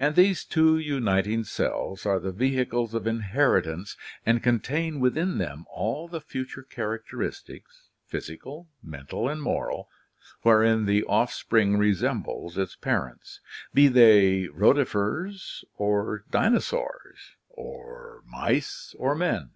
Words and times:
And 0.00 0.16
these 0.16 0.44
two 0.44 0.78
uniting 0.78 1.44
cells 1.44 2.04
are 2.04 2.18
the 2.18 2.32
vehicles 2.32 2.92
of 2.92 3.06
inheritance 3.06 3.96
and 4.26 4.42
contain 4.42 4.98
within 4.98 5.38
them 5.38 5.64
all 5.70 6.08
the 6.08 6.20
future 6.20 6.64
characteristics, 6.64 7.84
physical, 8.04 8.68
mental, 8.82 9.28
and 9.28 9.40
moral, 9.40 9.88
wherein 10.42 10.86
the 10.86 11.04
offspring 11.04 11.78
resembles 11.78 12.58
its 12.58 12.74
parents, 12.74 13.38
be 13.72 13.86
they 13.86 14.48
rotifers, 14.48 15.64
or 15.76 16.24
dinosaurs, 16.32 17.36
or 17.48 18.24
mice, 18.26 18.92
or 18.98 19.14
men! 19.14 19.50